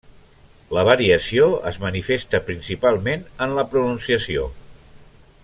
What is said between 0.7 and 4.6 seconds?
La variació es manifesta principalment en la pronunciació.